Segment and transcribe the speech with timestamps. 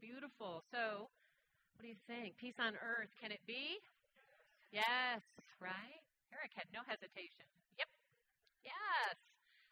[0.00, 0.64] Beautiful.
[0.72, 1.12] So,
[1.76, 2.36] what do you think?
[2.40, 3.76] Peace on earth, can it be?
[4.72, 5.20] Yes,
[5.60, 6.00] right?
[6.32, 7.44] Eric had no hesitation.
[7.76, 7.88] Yep.
[8.64, 9.14] Yes.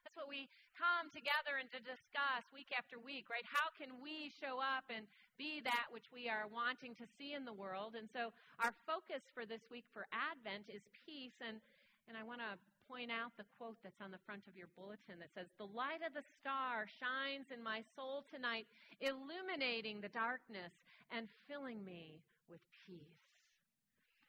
[0.04, 0.44] That's what we
[0.76, 3.44] come together and to discuss week after week, right?
[3.48, 5.08] How can we show up and
[5.40, 7.96] be that which we are wanting to see in the world?
[7.96, 11.37] And so our focus for this week for Advent is peace.
[11.40, 11.60] And,
[12.08, 12.60] and I want to
[12.90, 16.02] point out the quote that's on the front of your bulletin that says, The light
[16.02, 18.66] of the star shines in my soul tonight,
[18.98, 20.74] illuminating the darkness
[21.14, 22.18] and filling me
[22.50, 23.22] with peace.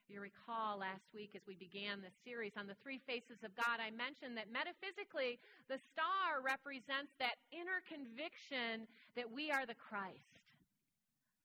[0.06, 3.82] You recall last week as we began this series on the three faces of God,
[3.82, 8.86] I mentioned that metaphysically, the star represents that inner conviction
[9.18, 10.41] that we are the Christ.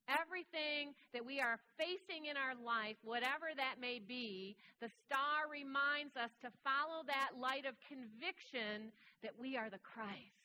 [0.06, 6.14] Everything that we are facing in our life, whatever that may be, the star reminds
[6.14, 8.94] us to follow that light of conviction
[9.26, 10.36] that we are the Christ.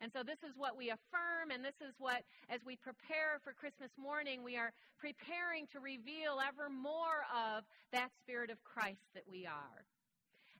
[0.00, 3.52] And so, this is what we affirm, and this is what, as we prepare for
[3.52, 9.24] Christmas morning, we are preparing to reveal ever more of that Spirit of Christ that
[9.30, 9.84] we are.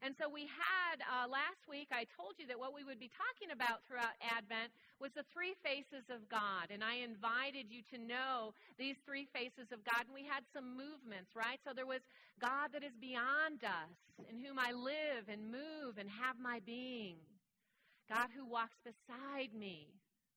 [0.05, 3.09] And so we had uh, last week, I told you that what we would be
[3.09, 4.69] talking about throughout Advent
[5.01, 6.69] was the three faces of God.
[6.69, 10.05] And I invited you to know these three faces of God.
[10.05, 11.57] And we had some movements, right?
[11.65, 12.05] So there was
[12.37, 13.97] God that is beyond us,
[14.29, 17.17] in whom I live and move and have my being.
[18.05, 19.89] God who walks beside me,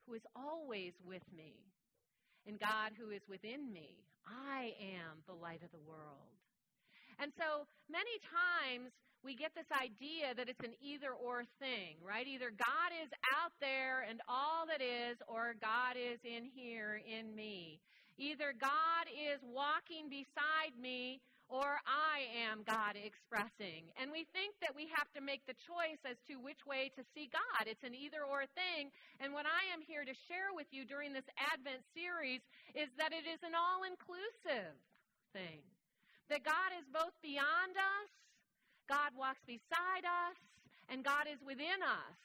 [0.07, 1.59] who is always with me.
[2.47, 3.99] And God who is within me.
[4.23, 6.46] I am the light of the world.
[7.19, 8.93] And so many times
[9.25, 12.27] we get this idea that it's an either or thing, right?
[12.29, 17.33] Either God is out there and all that is, or God is in here in
[17.33, 17.81] me.
[18.17, 23.87] Either God is walking beside me, or I am God expressing.
[23.95, 27.01] And we think that we have to make the choice as to which way to
[27.15, 27.71] see God.
[27.71, 28.91] It's an either or thing.
[29.23, 32.43] And what I am here to share with you during this Advent series
[32.75, 34.75] is that it is an all inclusive
[35.31, 35.63] thing.
[36.29, 38.11] That God is both beyond us,
[38.87, 40.37] God walks beside us,
[40.91, 42.19] and God is within us.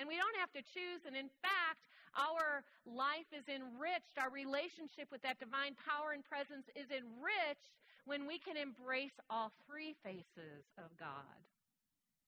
[0.00, 1.04] And we don't have to choose.
[1.04, 1.84] And in fact,
[2.16, 4.16] our life is enriched.
[4.16, 7.72] Our relationship with that divine power and presence is enriched
[8.04, 11.40] when we can embrace all three faces of God.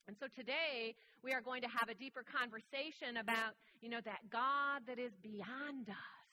[0.06, 4.20] And so today we are going to have a deeper conversation about, you know, that
[4.28, 6.24] God that is beyond us.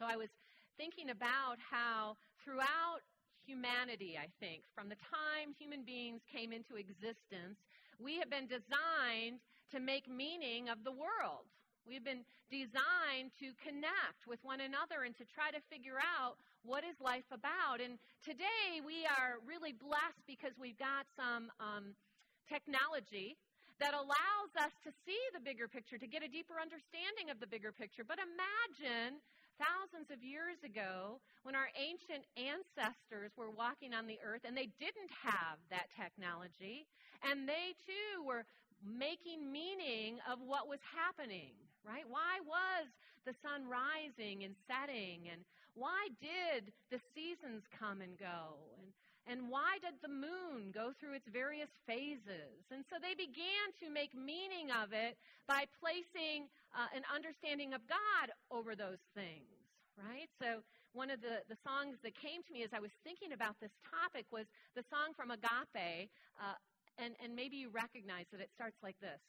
[0.00, 0.32] So I was
[0.80, 3.02] thinking about how throughout
[3.46, 7.58] humanity, I think, from the time human beings came into existence,
[7.98, 9.42] we have been designed
[9.74, 11.46] to make meaning of the world.
[11.82, 16.86] We've been designed to connect with one another and to try to figure out what
[16.86, 17.82] is life about.
[17.82, 21.98] And today we are really blessed because we've got some um,
[22.46, 23.34] technology
[23.82, 27.50] that allows us to see the bigger picture, to get a deeper understanding of the
[27.50, 28.06] bigger picture.
[28.06, 29.18] But imagine
[29.62, 34.74] thousands of years ago when our ancient ancestors were walking on the earth and they
[34.82, 36.90] didn't have that technology,
[37.22, 38.42] and they too were
[38.82, 41.54] making meaning of what was happening,
[41.86, 42.02] right?
[42.10, 42.90] Why was
[43.22, 45.30] the sun rising and setting?
[45.30, 45.46] And
[45.78, 48.58] why did the seasons come and go?
[48.82, 48.90] And
[49.26, 52.66] and why did the moon go through its various phases?
[52.74, 55.14] And so they began to make meaning of it
[55.46, 59.46] by placing uh, an understanding of God over those things,
[59.94, 60.26] right?
[60.42, 63.56] So one of the, the songs that came to me as I was thinking about
[63.62, 64.44] this topic was
[64.74, 66.58] the song from Agape, uh,
[66.98, 68.40] and, and maybe you recognize it.
[68.42, 69.22] It starts like this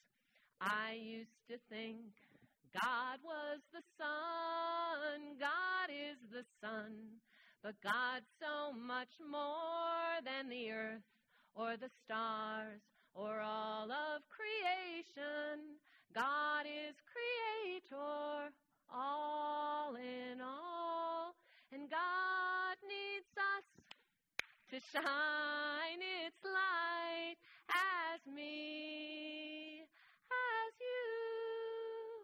[0.59, 2.17] I used to think
[2.73, 7.21] God was the sun, God is the sun.
[7.63, 11.07] But God's so much more than the earth
[11.56, 12.81] or the stars
[13.16, 15.79] or all of creation.
[16.13, 18.51] God is creator,
[18.94, 21.35] all in all.
[21.72, 23.66] And God needs us
[24.69, 27.40] to shine its light
[27.72, 29.88] as me,
[30.28, 31.03] as you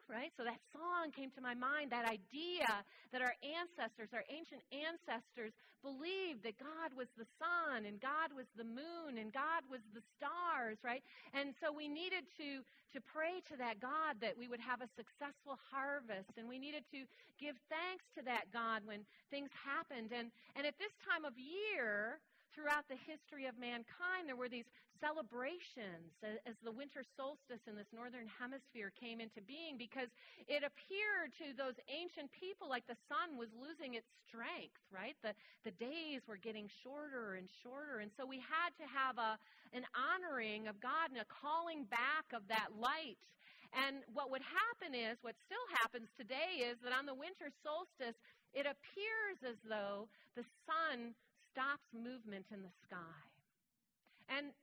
[0.10, 0.32] right?
[0.36, 0.60] So that
[1.00, 2.68] song came to my mind, that idea
[3.12, 8.44] that our ancestors, our ancient ancestors, believed that God was the sun and God was
[8.60, 11.00] the moon and God was the stars, right?
[11.32, 12.60] And so we needed to,
[12.92, 16.84] to pray to that God that we would have a successful harvest and we needed
[16.92, 17.08] to
[17.40, 20.12] give thanks to that God when things happened.
[20.12, 22.20] And, and at this time of year,
[22.54, 24.68] throughout the history of mankind, there were these
[25.00, 30.12] celebrations as the winter solstice in this northern hemisphere came into being because
[30.52, 35.16] it appeared to those ancient people like the sun was losing its strength, right?
[35.24, 35.32] The,
[35.64, 38.04] the days were getting shorter and shorter.
[38.04, 39.40] And so we had to have a,
[39.72, 43.20] an honoring of God and a calling back of that light.
[43.72, 48.18] And what would happen is, what still happens today is that on the winter solstice,
[48.52, 51.14] it appears as though the sun
[51.52, 53.24] stops movement in the sky.
[54.30, 54.54] And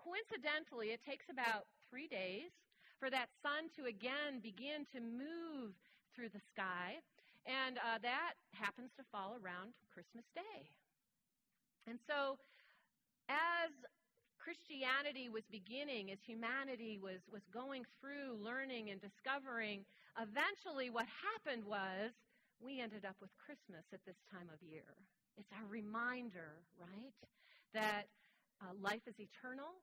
[0.00, 2.50] coincidentally, it takes about three days
[2.98, 5.76] for that sun to again begin to move
[6.16, 7.00] through the sky.
[7.44, 10.62] And uh, that happens to fall around Christmas Day.
[11.90, 12.38] And so,
[13.26, 13.74] as
[14.38, 19.82] Christianity was beginning, as humanity was, was going through learning and discovering,
[20.18, 22.14] eventually what happened was
[22.62, 24.86] we ended up with Christmas at this time of year.
[25.38, 27.16] It's a reminder, right,
[27.72, 28.08] that
[28.60, 29.80] uh, life is eternal,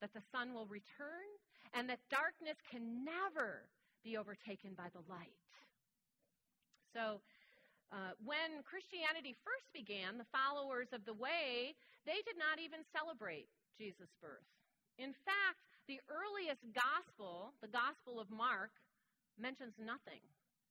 [0.00, 1.28] that the sun will return,
[1.74, 3.64] and that darkness can never
[4.04, 5.36] be overtaken by the light.
[6.92, 7.20] So,
[7.90, 11.74] uh, when Christianity first began, the followers of the way,
[12.06, 14.46] they did not even celebrate Jesus' birth.
[14.98, 15.58] In fact,
[15.90, 18.70] the earliest gospel, the Gospel of Mark,
[19.34, 20.22] mentions nothing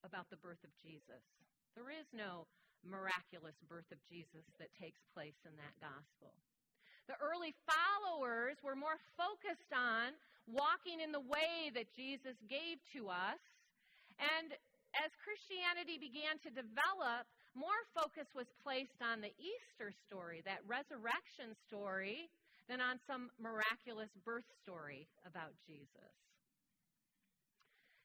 [0.08, 1.24] about the birth of Jesus.
[1.76, 2.48] There is no
[2.86, 6.32] miraculous birth of Jesus that takes place in that gospel.
[7.10, 10.14] The early followers were more focused on
[10.46, 13.42] walking in the way that Jesus gave to us.
[14.22, 14.54] And
[14.98, 17.26] as Christianity began to develop,
[17.58, 22.30] more focus was placed on the Easter story, that resurrection story,
[22.70, 26.14] than on some miraculous birth story about Jesus.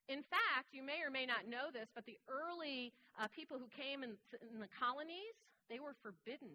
[0.09, 3.69] In fact, you may or may not know this, but the early uh, people who
[3.73, 4.21] came in,
[4.53, 5.33] in the colonies,
[5.73, 6.53] they were forbidden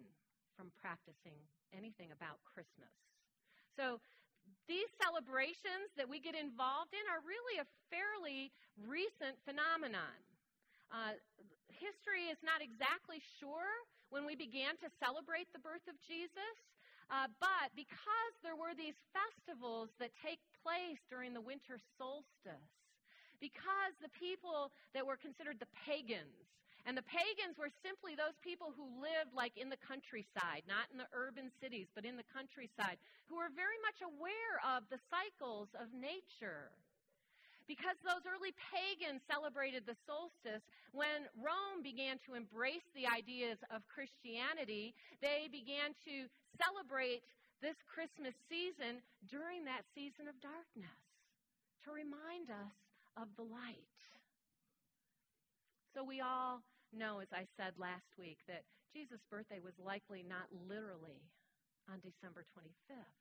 [0.54, 1.34] from practicing
[1.74, 2.94] anything about Christmas.
[3.74, 3.98] So
[4.70, 8.54] these celebrations that we get involved in are really a fairly
[8.86, 10.18] recent phenomenon.
[10.94, 11.18] Uh,
[11.74, 13.70] history is not exactly sure
[14.10, 16.54] when we began to celebrate the birth of Jesus,
[17.10, 22.79] uh, but because there were these festivals that take place during the winter solstice,
[23.40, 26.46] because the people that were considered the pagans,
[26.88, 30.96] and the pagans were simply those people who lived like in the countryside, not in
[30.96, 32.96] the urban cities, but in the countryside,
[33.28, 36.72] who were very much aware of the cycles of nature.
[37.68, 43.86] Because those early pagans celebrated the solstice, when Rome began to embrace the ideas of
[43.86, 46.26] Christianity, they began to
[46.58, 47.22] celebrate
[47.62, 50.98] this Christmas season during that season of darkness
[51.84, 52.74] to remind us
[53.16, 53.98] of the light.
[55.94, 56.62] So we all
[56.92, 58.62] know, as I said last week, that
[58.92, 61.22] Jesus' birthday was likely not literally
[61.90, 63.18] on December 25th.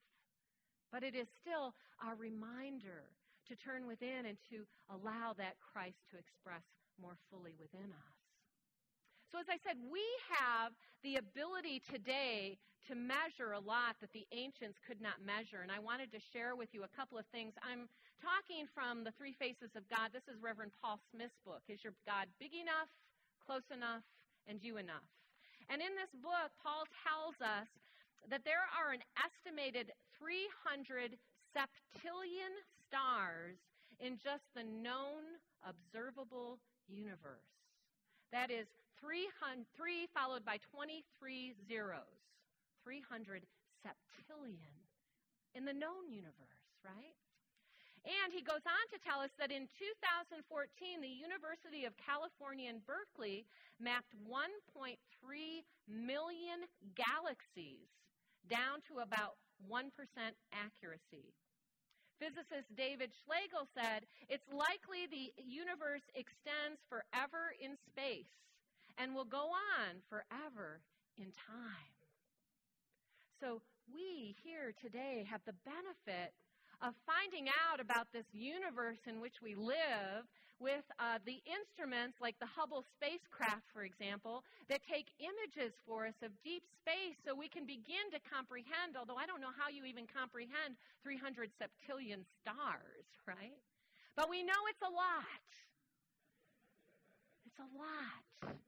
[0.91, 3.13] But it is still a reminder
[3.47, 6.65] to turn within and to allow that Christ to express
[7.01, 8.18] more fully within us.
[9.31, 10.01] So, as I said, we
[10.33, 10.74] have
[11.06, 12.57] the ability today
[12.89, 15.62] to measure a lot that the ancients could not measure.
[15.62, 17.53] And I wanted to share with you a couple of things.
[17.62, 17.85] I'm
[18.19, 20.12] talking from the Three Faces of God.
[20.12, 21.63] This is Reverend Paul Smith's book.
[21.71, 22.92] Is your God big enough,
[23.44, 24.04] close enough,
[24.48, 25.07] and you enough?
[25.71, 27.68] And in this book, Paul tells us
[28.27, 31.16] that there are an estimated 300
[31.56, 32.54] septillion
[32.88, 33.60] stars
[34.00, 37.51] in just the known observable universe.
[38.31, 38.68] That is
[39.00, 39.27] 3,
[40.16, 42.19] followed by 23 zeros.
[42.83, 43.44] 300
[43.83, 44.75] septillion
[45.54, 47.19] in the known universe, right?
[48.09, 50.41] And he goes on to tell us that in 2014,
[50.97, 53.45] the University of California in Berkeley
[53.77, 54.97] mapped 1.3
[55.85, 56.59] million
[56.97, 57.85] galaxies
[58.49, 59.37] down to about
[59.69, 59.94] 1%
[60.49, 61.30] accuracy.
[62.18, 68.33] Physicist David Schlegel said, It's likely the universe extends forever in space
[68.97, 70.81] and will go on forever
[71.16, 71.95] in time.
[73.37, 76.33] So we here today have the benefit
[76.81, 80.24] of finding out about this universe in which we live
[80.59, 86.16] with uh, the instruments like the Hubble spacecraft, for example, that take images for us
[86.19, 89.88] of deep space so we can begin to comprehend, although I don't know how you
[89.88, 93.56] even comprehend 300 septillion stars, right?
[94.19, 95.48] But we know it's a lot.
[97.48, 98.59] It's a lot.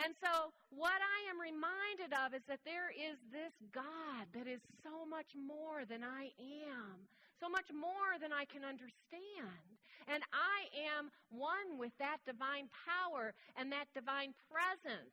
[0.00, 4.64] And so, what I am reminded of is that there is this God that is
[4.80, 7.04] so much more than I am,
[7.36, 9.76] so much more than I can understand.
[10.08, 15.12] And I am one with that divine power and that divine presence.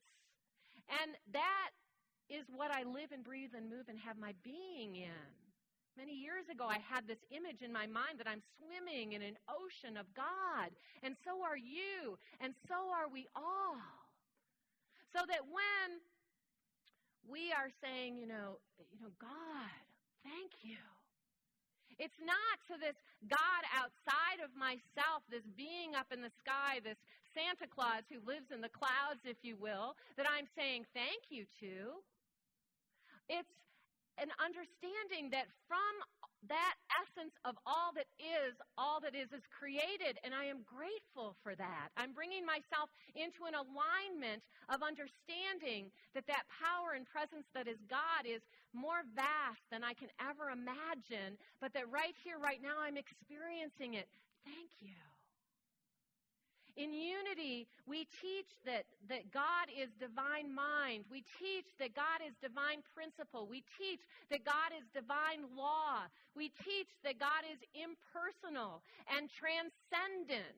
[0.87, 1.75] And that
[2.31, 5.27] is what I live and breathe and move and have my being in.
[5.99, 9.35] Many years ago, I had this image in my mind that I'm swimming in an
[9.49, 10.69] ocean of God,
[11.01, 14.06] and so are you, and so are we all.
[15.15, 16.03] So that when
[17.27, 18.59] we are saying, you know,
[18.91, 19.77] you know, God,
[20.23, 20.79] thank you.
[21.97, 22.93] It's not to this
[23.25, 26.99] God outside of myself, this being up in the sky, this
[27.33, 31.49] Santa Claus who lives in the clouds, if you will, that I'm saying thank you
[31.65, 31.97] to.
[33.29, 33.57] It's
[34.21, 35.93] an understanding that from
[36.49, 41.35] that essence of all that is, all that is, is created, and I am grateful
[41.43, 41.89] for that.
[41.97, 47.79] I'm bringing myself into an alignment of understanding that that power and presence that is
[47.89, 48.41] God is
[48.73, 53.95] more vast than I can ever imagine, but that right here, right now, I'm experiencing
[53.95, 54.07] it.
[54.45, 55.16] Thank you.
[56.77, 61.09] In unity, we teach that, that God is divine mind.
[61.09, 63.49] We teach that God is divine principle.
[63.49, 66.05] We teach that God is divine law.
[66.37, 70.53] We teach that God is impersonal and transcendent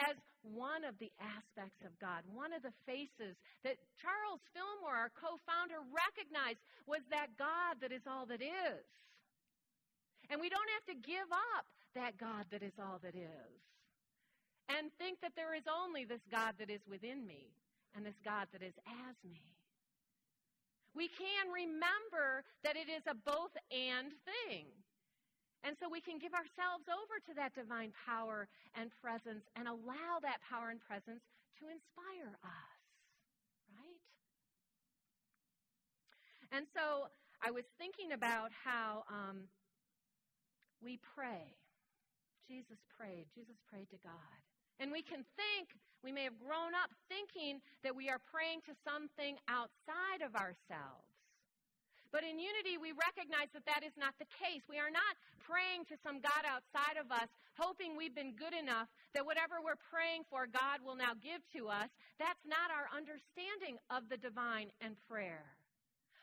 [0.00, 5.12] as one of the aspects of God, one of the faces that Charles Fillmore, our
[5.12, 8.88] co founder, recognized was that God that is all that is.
[10.32, 13.52] And we don't have to give up that God that is all that is
[14.68, 17.52] and think that there is only this God that is within me
[17.96, 19.42] and this God that is as me.
[20.94, 24.66] We can remember that it is a both and thing.
[25.64, 28.46] And so we can give ourselves over to that divine power
[28.78, 31.22] and presence and allow that power and presence
[31.58, 32.78] to inspire us,
[33.74, 34.02] right?
[36.54, 37.10] And so
[37.42, 39.50] I was thinking about how um,
[40.82, 41.58] we pray.
[42.46, 43.26] Jesus prayed.
[43.34, 44.47] Jesus prayed to God.
[44.78, 45.74] And we can think,
[46.06, 51.10] we may have grown up thinking that we are praying to something outside of ourselves.
[52.08, 54.64] But in unity, we recognize that that is not the case.
[54.64, 58.88] We are not praying to some God outside of us, hoping we've been good enough
[59.12, 61.92] that whatever we're praying for, God will now give to us.
[62.16, 65.57] That's not our understanding of the divine and prayer.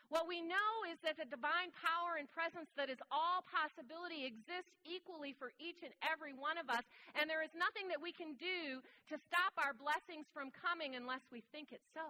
[0.08, 4.70] What we know is that the divine power and presence that is all possibility exists
[4.86, 6.86] equally for each and every one of us,
[7.18, 8.78] and there is nothing that we can do
[9.10, 12.06] to stop our blessings from coming unless we think it so.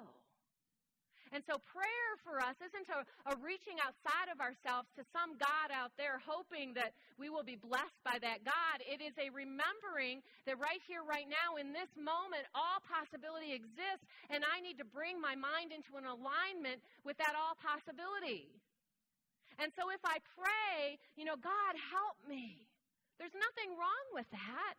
[1.35, 5.75] And so prayer for us isn't a, a, reaching outside of ourselves to some God
[5.75, 8.77] out there hoping that we will be blessed by that God.
[8.87, 14.07] It is a remembering that right here, right now, in this moment, all possibility exists,
[14.31, 18.47] and I need to bring my mind into an alignment with that all possibility.
[19.59, 22.61] And so if I pray, you know, God, help me,
[23.19, 24.77] there's nothing wrong with that.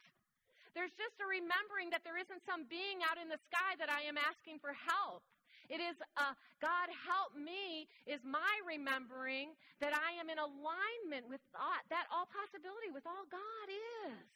[0.77, 4.05] There's just a remembering that there isn't some being out in the sky that I
[4.05, 5.25] am asking for help.
[5.67, 6.31] It is uh,
[6.63, 9.51] God help me is my remembering
[9.83, 11.43] that I am in alignment with
[11.91, 13.67] that all possibility, with all God
[14.07, 14.31] is.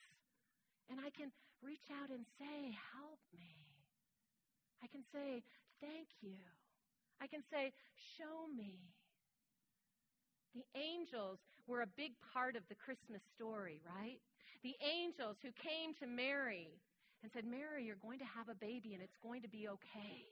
[0.91, 1.31] And I can
[1.63, 3.55] reach out and say, Help me.
[4.83, 5.39] I can say,
[5.79, 6.35] Thank you.
[7.23, 7.71] I can say,
[8.19, 8.91] Show me.
[10.51, 14.19] The angels were a big part of the Christmas story, right?
[14.67, 16.75] The angels who came to Mary
[17.23, 20.27] and said, Mary, you're going to have a baby and it's going to be okay.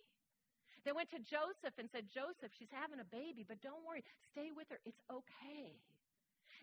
[0.86, 4.52] They went to Joseph and said, Joseph, she's having a baby, but don't worry, stay
[4.56, 4.80] with her.
[4.88, 5.76] It's okay.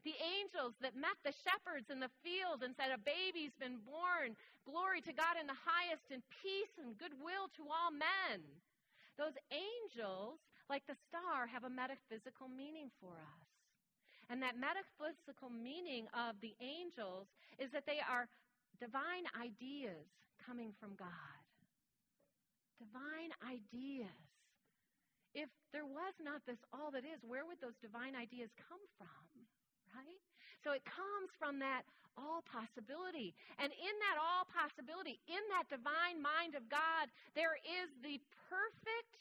[0.07, 4.39] The angels that met the shepherds in the field and said, A baby's been born.
[4.63, 8.39] Glory to God in the highest, and peace and goodwill to all men.
[9.19, 10.39] Those angels,
[10.71, 13.47] like the star, have a metaphysical meaning for us.
[14.31, 17.27] And that metaphysical meaning of the angels
[17.59, 18.31] is that they are
[18.79, 20.07] divine ideas
[20.47, 21.36] coming from God
[22.79, 24.21] divine ideas.
[25.37, 29.25] If there was not this all that is, where would those divine ideas come from?
[29.93, 30.21] Right?
[30.65, 31.85] So it comes from that
[32.17, 33.37] all possibility.
[33.61, 38.17] And in that all possibility, in that divine mind of God, there is the
[38.49, 39.21] perfect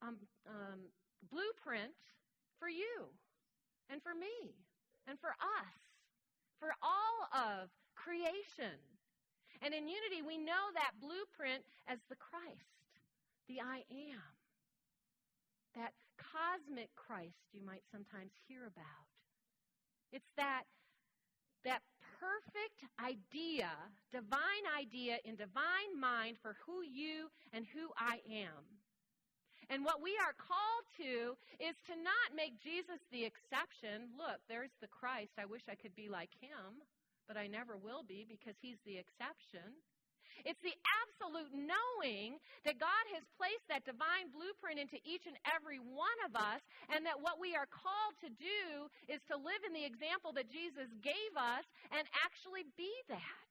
[0.00, 0.16] um,
[0.48, 0.80] um,
[1.28, 1.92] blueprint
[2.56, 3.12] for you
[3.92, 4.56] and for me
[5.04, 5.76] and for us,
[6.56, 8.80] for all of creation.
[9.60, 12.79] And in unity, we know that blueprint as the Christ
[13.50, 14.30] the I am.
[15.74, 19.10] That cosmic Christ you might sometimes hear about.
[20.14, 20.70] It's that,
[21.66, 21.82] that
[22.22, 23.74] perfect idea,
[24.14, 28.62] divine idea in divine mind for who you and who I am.
[29.70, 34.10] And what we are called to is to not make Jesus the exception.
[34.18, 35.38] Look, there's the Christ.
[35.38, 36.82] I wish I could be like him,
[37.26, 39.78] but I never will be because he's the exception.
[40.44, 45.80] It's the absolute knowing that God has placed that divine blueprint into each and every
[45.80, 49.72] one of us, and that what we are called to do is to live in
[49.76, 53.50] the example that Jesus gave us and actually be that.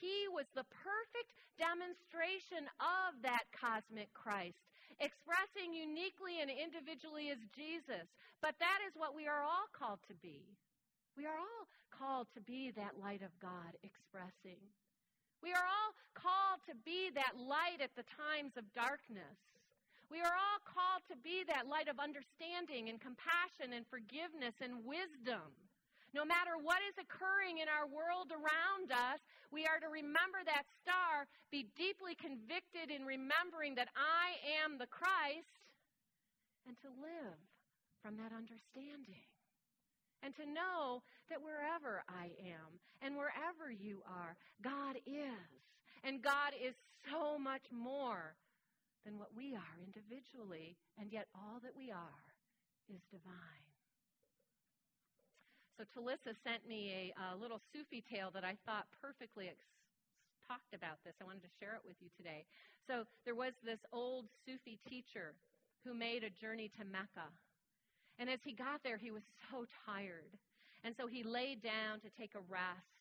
[0.00, 4.56] He was the perfect demonstration of that cosmic Christ,
[4.96, 8.08] expressing uniquely and individually as Jesus.
[8.40, 10.40] But that is what we are all called to be.
[11.20, 14.56] We are all called to be that light of God expressing.
[15.40, 19.40] We are all called to be that light at the times of darkness.
[20.12, 24.84] We are all called to be that light of understanding and compassion and forgiveness and
[24.84, 25.48] wisdom.
[26.10, 29.22] No matter what is occurring in our world around us,
[29.54, 34.90] we are to remember that star, be deeply convicted in remembering that I am the
[34.90, 35.62] Christ,
[36.66, 37.38] and to live
[38.02, 39.30] from that understanding.
[40.22, 45.50] And to know that wherever I am and wherever you are, God is.
[46.04, 46.74] And God is
[47.08, 48.36] so much more
[49.04, 52.24] than what we are individually, and yet all that we are
[52.92, 53.68] is divine.
[55.80, 59.64] So Talissa sent me a, a little Sufi tale that I thought perfectly ex-
[60.44, 61.16] talked about this.
[61.20, 62.44] I wanted to share it with you today.
[62.84, 65.32] So there was this old Sufi teacher
[65.86, 67.32] who made a journey to Mecca.
[68.20, 70.30] And as he got there, he was so tired.
[70.84, 72.94] And so he laid down to take a rest.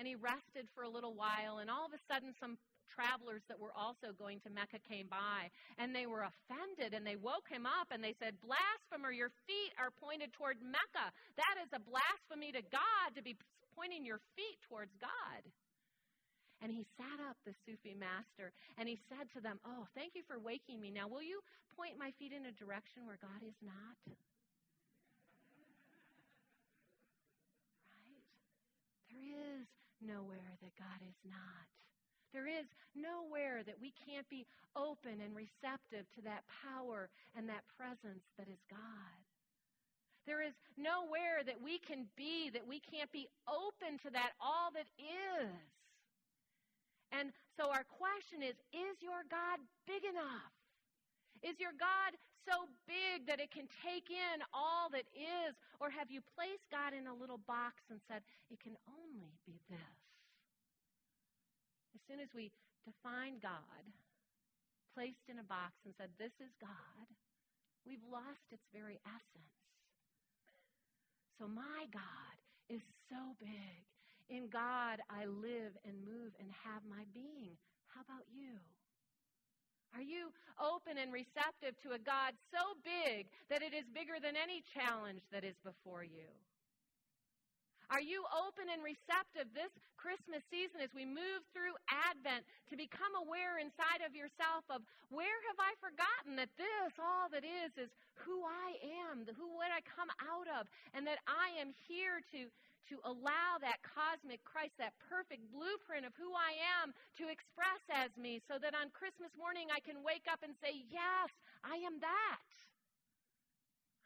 [0.00, 2.58] And he rested for a little while, and all of a sudden, some
[2.94, 5.50] travelers that were also going to Mecca came by
[5.82, 9.74] and they were offended and they woke him up and they said, Blasphemer, your feet
[9.80, 11.10] are pointed toward Mecca.
[11.34, 13.34] That is a blasphemy to God to be
[13.74, 15.42] pointing your feet towards God.
[16.62, 20.22] And he sat up, the Sufi master, and he said to them, Oh, thank you
[20.24, 20.88] for waking me.
[20.88, 21.42] Now, will you
[21.76, 23.98] point my feet in a direction where God is not?
[27.90, 28.24] Right?
[29.12, 29.28] There
[29.60, 29.66] is
[30.04, 31.66] nowhere that God is not.
[32.32, 37.08] There is nowhere that we can't be open and receptive to that power
[37.38, 39.22] and that presence that is God.
[40.26, 44.72] There is nowhere that we can be that we can't be open to that all
[44.72, 45.52] that is.
[47.12, 47.30] And
[47.60, 50.53] so our question is Is your God big enough?
[51.44, 52.16] Is your God
[52.48, 55.52] so big that it can take in all that is?
[55.76, 59.60] Or have you placed God in a little box and said, It can only be
[59.68, 60.00] this?
[61.92, 62.48] As soon as we
[62.88, 63.84] define God,
[64.96, 67.06] placed in a box, and said, This is God,
[67.84, 69.60] we've lost its very essence.
[71.36, 72.36] So my God
[72.72, 72.80] is
[73.12, 73.84] so big.
[74.32, 77.60] In God, I live and move and have my being.
[77.92, 78.56] How about you?
[79.94, 84.34] Are you open and receptive to a God so big that it is bigger than
[84.34, 86.26] any challenge that is before you?
[87.92, 93.12] Are you open and receptive this Christmas season as we move through Advent to become
[93.16, 97.92] aware inside of yourself of where have I forgotten that this, all that is, is
[98.24, 98.76] who I
[99.08, 102.48] am, who what I come out of, and that I am here to,
[102.92, 108.12] to allow that cosmic Christ, that perfect blueprint of who I am, to express as
[108.16, 111.30] me so that on Christmas morning I can wake up and say, Yes,
[111.64, 112.48] I am that.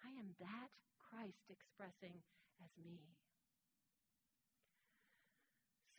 [0.02, 0.70] I am that
[1.10, 2.14] Christ expressing
[2.62, 3.02] as me.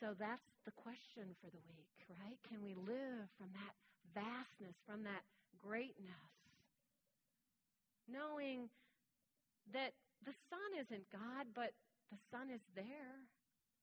[0.00, 2.40] So that's the question for the week, right?
[2.48, 3.76] Can we live from that
[4.16, 5.20] vastness, from that
[5.60, 6.32] greatness?
[8.08, 8.72] Knowing
[9.76, 9.92] that
[10.24, 11.76] the sun isn't God, but
[12.08, 13.28] the sun is there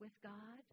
[0.01, 0.65] with God.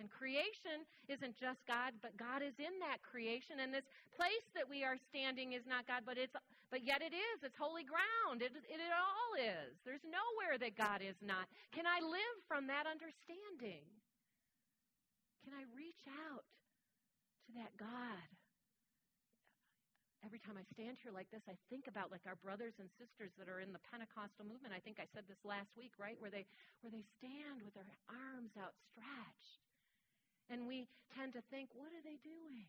[0.00, 3.64] And creation isn't just God, but God is in that creation.
[3.64, 6.36] And this place that we are standing is not God, but it's
[6.68, 7.36] but yet it is.
[7.46, 8.42] It's holy ground.
[8.42, 9.72] It, it, it all is.
[9.86, 11.46] There's nowhere that God is not.
[11.70, 13.86] Can I live from that understanding?
[15.46, 16.42] Can I reach out
[17.46, 18.26] to that God?
[20.26, 23.30] Every time I stand here like this, I think about like our brothers and sisters
[23.38, 24.74] that are in the Pentecostal movement.
[24.74, 26.18] I think I said this last week, right?
[26.18, 26.42] Where they
[26.82, 29.62] where they stand with their arms outstretched.
[30.50, 32.66] And we tend to think, what are they doing?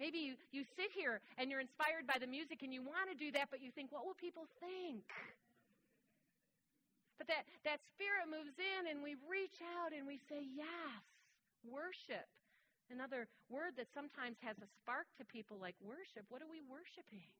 [0.00, 3.16] Maybe you, you sit here and you're inspired by the music and you want to
[3.16, 5.04] do that, but you think, what will people think?
[7.18, 11.04] But that, that spirit moves in and we reach out and we say, Yes,
[11.64, 12.26] worship.
[12.90, 16.28] Another word that sometimes has a spark to people like worship.
[16.28, 17.30] What are we worshiping?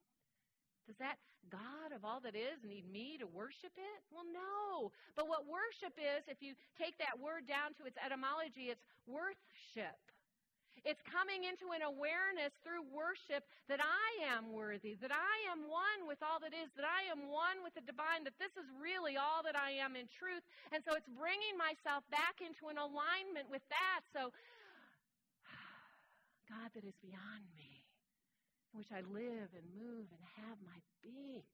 [0.87, 3.99] Does that God of all that is need me to worship it?
[4.11, 4.91] Well, no.
[5.15, 9.99] But what worship is, if you take that word down to its etymology, it's worship.
[10.83, 16.11] It's coming into an awareness through worship that I am worthy, that I am one
[16.11, 19.15] with all that is, that I am one with the divine, that this is really
[19.15, 20.43] all that I am in truth.
[20.75, 24.03] And so it's bringing myself back into an alignment with that.
[24.11, 24.35] So,
[26.51, 27.87] God that is beyond me,
[28.75, 31.47] in which I live and move and have my being.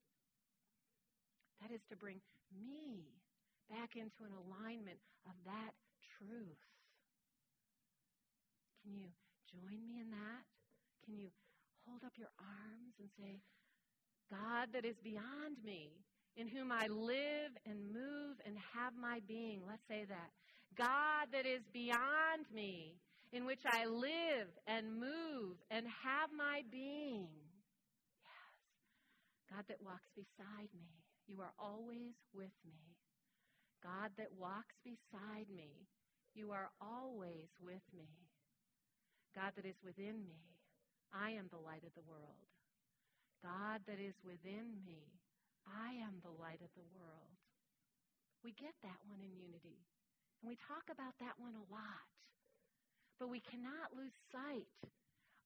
[1.61, 2.22] That is to bring
[2.54, 3.18] me
[3.68, 5.76] back into an alignment of that
[6.16, 6.62] truth.
[8.88, 9.12] Can you
[9.53, 10.48] join me in that?
[11.05, 11.29] Can you
[11.85, 13.37] hold up your arms and say,
[14.33, 15.92] God that is beyond me,
[16.37, 19.61] in whom I live and move and have my being.
[19.68, 20.31] Let's say that.
[20.72, 22.96] God that is beyond me,
[23.33, 27.29] in which I live and move and have my being.
[28.24, 29.53] Yes.
[29.53, 30.96] God that walks beside me.
[31.27, 32.96] You are always with me.
[33.85, 35.85] God that walks beside me.
[36.35, 38.27] You are always with me.
[39.34, 40.40] God that is within me.
[41.12, 42.48] I am the light of the world.
[43.40, 45.08] God that is within me.
[45.68, 47.36] I am the light of the world.
[48.42, 49.78] We get that one in unity.
[50.40, 52.08] And we talk about that one a lot.
[53.18, 54.70] But we cannot lose sight.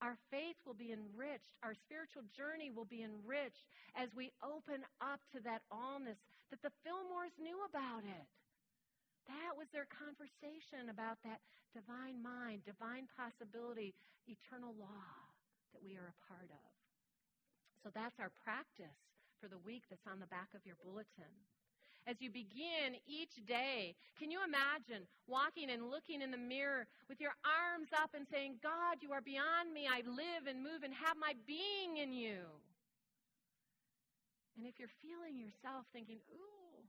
[0.02, 1.54] Our faith will be enriched.
[1.62, 3.64] Our spiritual journey will be enriched
[3.94, 6.18] as we open up to that allness
[6.50, 8.26] that the Fillmores knew about it.
[9.30, 11.38] That was their conversation about that
[11.72, 13.94] divine mind, divine possibility,
[14.26, 15.12] eternal law
[15.72, 16.70] that we are a part of.
[17.82, 18.98] So that's our practice
[19.40, 21.34] for the week that's on the back of your bulletin
[22.06, 23.94] as you begin each day.
[24.18, 28.58] Can you imagine walking and looking in the mirror with your arms up and saying,
[28.62, 29.86] God, you are beyond me.
[29.86, 32.42] I live and move and have my being in you.
[34.58, 36.82] And if you're feeling yourself thinking, ooh,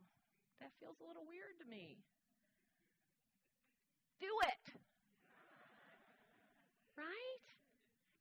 [0.60, 2.02] that feels a little weird to me,
[4.24, 4.64] do it.
[6.96, 7.44] Right?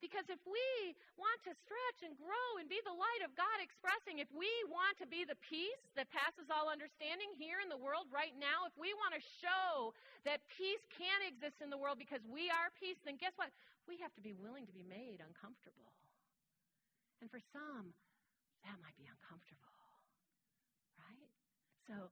[0.03, 0.67] Because if we
[1.15, 4.99] want to stretch and grow and be the light of God expressing, if we want
[4.99, 8.75] to be the peace that passes all understanding here in the world right now, if
[8.75, 9.95] we want to show
[10.27, 13.55] that peace can exist in the world because we are peace, then guess what?
[13.87, 15.95] We have to be willing to be made uncomfortable.
[17.23, 17.95] And for some,
[18.67, 19.71] that might be uncomfortable.
[20.99, 21.31] Right?
[21.87, 22.11] So,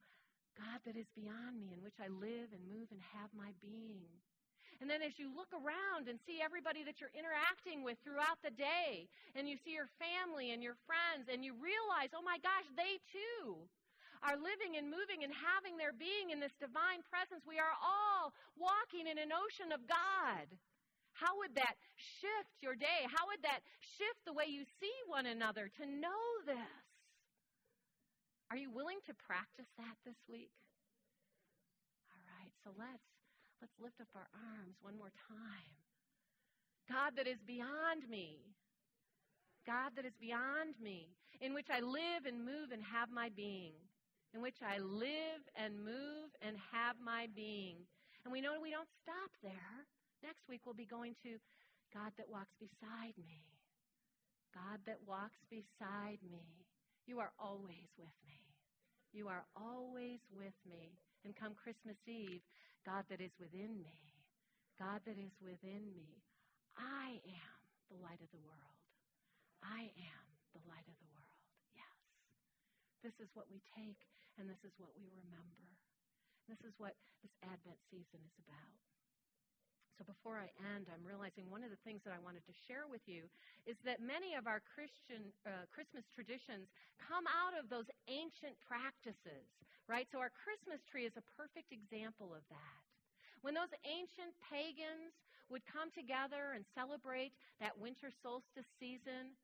[0.85, 4.09] that is beyond me, in which I live and move and have my being.
[4.81, 8.49] And then as you look around and see everybody that you're interacting with throughout the
[8.49, 9.05] day,
[9.37, 12.97] and you see your family and your friends, and you realize, oh my gosh, they
[13.13, 13.61] too
[14.25, 17.41] are living and moving and having their being in this divine presence.
[17.45, 20.45] We are all walking in an ocean of God.
[21.13, 23.05] How would that shift your day?
[23.09, 23.61] How would that
[23.97, 26.81] shift the way you see one another to know this?
[28.49, 30.53] Are you willing to practice that this week?
[32.63, 33.03] So let's
[33.61, 35.77] Let's lift up our arms one more time.
[36.89, 38.41] God that is beyond me.
[39.69, 43.77] God that is beyond me, in which I live and move and have my being.
[44.33, 47.85] In which I live and move and have my being.
[48.25, 49.85] And we know we don't stop there.
[50.25, 51.37] Next week we'll be going to
[51.93, 53.45] God that walks beside me.
[54.57, 56.65] God that walks beside me.
[57.05, 58.41] You are always with me.
[59.13, 60.97] You are always with me.
[61.23, 62.41] And come Christmas Eve,
[62.85, 63.93] God that is within me,
[64.81, 66.25] God that is within me.
[66.73, 67.57] I am
[67.93, 68.81] the light of the world.
[69.61, 70.25] I am
[70.57, 71.41] the light of the world.
[71.77, 71.97] Yes.
[73.05, 74.01] This is what we take,
[74.41, 75.69] and this is what we remember.
[76.49, 78.90] This is what this Advent season is about.
[80.01, 82.89] So before I end, I'm realizing one of the things that I wanted to share
[82.89, 83.29] with you
[83.69, 89.45] is that many of our Christian uh, Christmas traditions come out of those ancient practices,
[89.85, 90.09] right?
[90.09, 92.81] So our Christmas tree is a perfect example of that.
[93.45, 95.13] When those ancient pagans
[95.53, 99.37] would come together and celebrate that winter solstice season,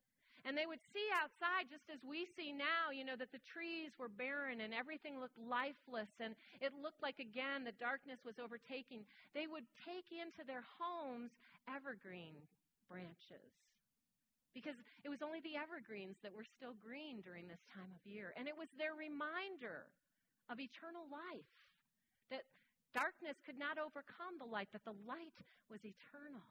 [0.47, 3.91] and they would see outside, just as we see now, you know, that the trees
[3.99, 9.03] were barren and everything looked lifeless and it looked like, again, the darkness was overtaking.
[9.35, 11.35] They would take into their homes
[11.67, 12.39] evergreen
[12.87, 13.51] branches
[14.55, 18.31] because it was only the evergreens that were still green during this time of year.
[18.39, 19.83] And it was their reminder
[20.47, 21.51] of eternal life
[22.31, 22.47] that
[22.95, 25.35] darkness could not overcome the light, that the light
[25.67, 26.47] was eternal.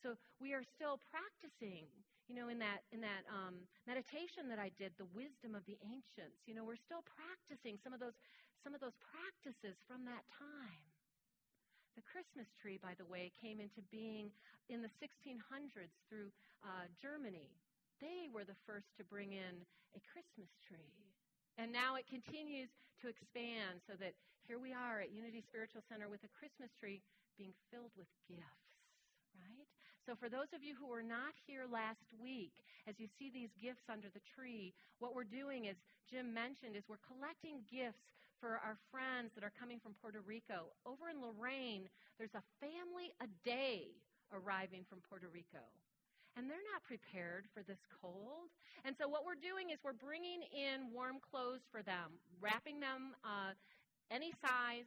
[0.00, 1.92] So we are still practicing
[2.28, 5.76] you know, in that in that um, meditation that I did, the wisdom of the
[5.84, 6.40] ancients.
[6.48, 8.16] You know, we're still practicing some of those
[8.64, 10.84] some of those practices from that time.
[11.94, 14.32] The Christmas tree, by the way, came into being
[14.66, 16.32] in the 1600s through
[16.64, 17.54] uh, Germany.
[18.02, 19.62] They were the first to bring in
[19.94, 20.96] a Christmas tree.
[21.54, 22.66] And now it continues
[22.98, 26.98] to expand so that here we are at Unity Spiritual Center with a Christmas tree
[27.38, 28.73] being filled with gifts?
[30.04, 32.52] So, for those of you who were not here last week,
[32.84, 35.80] as you see these gifts under the tree, what we're doing, as
[36.12, 38.04] Jim mentioned, is we're collecting gifts
[38.36, 40.76] for our friends that are coming from Puerto Rico.
[40.84, 41.88] Over in Lorain,
[42.20, 43.96] there's a family a day
[44.28, 45.64] arriving from Puerto Rico.
[46.36, 48.52] And they're not prepared for this cold.
[48.84, 53.16] And so, what we're doing is we're bringing in warm clothes for them, wrapping them
[53.24, 53.56] uh,
[54.12, 54.84] any size,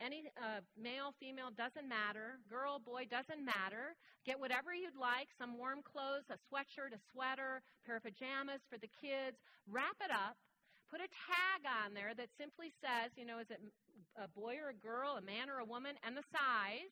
[0.00, 2.40] any uh, male, female, doesn't matter.
[2.48, 3.94] Girl, boy, doesn't matter.
[4.24, 8.78] Get whatever you'd like some warm clothes, a sweatshirt, a sweater, pair of pajamas for
[8.78, 9.36] the kids.
[9.68, 10.36] Wrap it up.
[10.90, 13.60] put a tag on there that simply says, you know, is it
[14.18, 16.90] a boy or a girl, a man or a woman, and the size.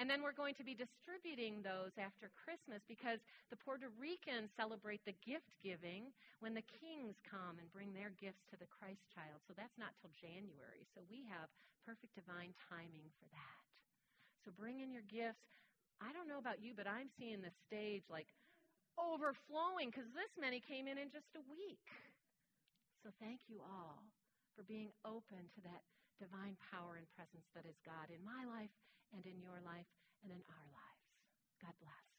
[0.00, 3.20] And then we're going to be distributing those after Christmas because
[3.52, 8.42] the Puerto Ricans celebrate the gift giving when the kings come and bring their gifts
[8.52, 9.44] to the Christ child.
[9.44, 10.88] So that's not till January.
[10.96, 11.52] So we have
[11.84, 13.62] perfect divine timing for that.
[14.42, 15.44] So bring in your gifts.
[16.02, 18.26] I don't know about you, but I'm seeing the stage like
[18.98, 21.86] overflowing because this many came in in just a week.
[23.06, 24.02] So thank you all
[24.54, 25.82] for being open to that
[26.18, 28.70] divine power and presence that is God in my life
[29.12, 29.88] and in your life
[30.22, 31.08] and in our lives.
[31.60, 32.11] God bless.